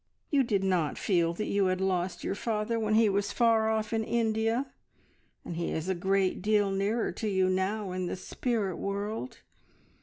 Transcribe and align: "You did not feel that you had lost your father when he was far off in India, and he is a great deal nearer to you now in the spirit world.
"You 0.31 0.41
did 0.41 0.63
not 0.63 0.97
feel 0.97 1.31
that 1.35 1.45
you 1.45 1.65
had 1.67 1.79
lost 1.79 2.23
your 2.23 2.33
father 2.33 2.79
when 2.79 2.95
he 2.95 3.07
was 3.07 3.31
far 3.31 3.69
off 3.69 3.93
in 3.93 4.03
India, 4.03 4.65
and 5.45 5.55
he 5.57 5.71
is 5.71 5.89
a 5.89 5.93
great 5.93 6.41
deal 6.41 6.71
nearer 6.71 7.11
to 7.11 7.27
you 7.27 7.47
now 7.51 7.91
in 7.91 8.07
the 8.07 8.15
spirit 8.15 8.77
world. 8.77 9.41